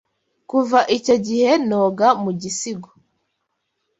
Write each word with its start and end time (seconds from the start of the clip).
Kuva 0.49 0.79
icyo 0.97 1.15
gihe 1.25 1.51
noga 1.67 2.07
mu 2.23 2.31
gisigo 2.41 2.89